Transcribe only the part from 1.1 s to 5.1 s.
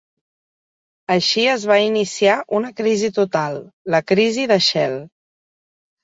Així es va iniciar una crisi total, la crisi de Shell.